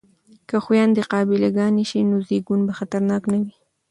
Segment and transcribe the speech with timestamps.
[0.47, 3.53] که خویندې قابله ګانې شي نو زیږون به خطرناک نه وي.